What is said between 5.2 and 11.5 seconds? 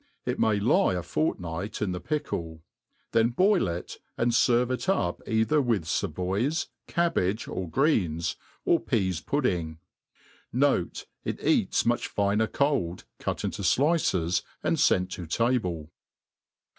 either with favoys^ cabbage, or greens, or peas pudding. Note, it